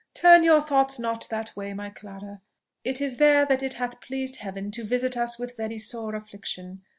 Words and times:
"Turn 0.15 0.41
not 0.41 0.45
your 0.45 0.61
thoughts 0.63 0.97
that 1.29 1.55
way, 1.55 1.75
my 1.75 1.91
Clara! 1.91 2.41
it 2.83 2.99
is 3.01 3.17
there 3.17 3.45
that 3.45 3.61
it 3.61 3.75
hath 3.75 4.01
pleased 4.01 4.37
Heaven 4.37 4.71
to 4.71 4.83
visit 4.83 5.15
us 5.15 5.37
with 5.37 5.55
very 5.55 5.77
sore 5.77 6.15
affliction. 6.15 6.81